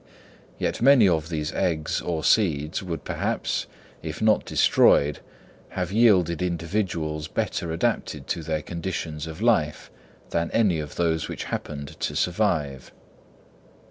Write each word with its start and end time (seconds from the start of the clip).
Yet 0.57 0.81
many 0.81 1.07
of 1.07 1.29
these 1.29 1.53
eggs 1.53 2.01
or 2.01 2.23
seeds 2.23 2.81
would 2.81 3.03
perhaps, 3.03 3.67
if 4.01 4.19
not 4.19 4.45
destroyed, 4.45 5.19
have 5.77 5.91
yielded 5.91 6.41
individuals 6.41 7.27
better 7.27 7.71
adapted 7.71 8.25
to 8.29 8.41
their 8.41 8.63
conditions 8.63 9.27
of 9.27 9.43
life 9.43 9.91
than 10.31 10.49
any 10.53 10.79
of 10.79 10.95
those 10.95 11.29
which 11.29 11.43
happened 11.53 11.99
to 11.99 12.15
survive. 12.15 12.91